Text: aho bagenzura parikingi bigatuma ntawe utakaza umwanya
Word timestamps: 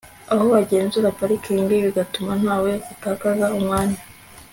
aho 0.33 0.43
bagenzura 0.53 1.15
parikingi 1.19 1.75
bigatuma 1.85 2.31
ntawe 2.41 2.71
utakaza 2.93 3.45
umwanya 3.57 3.99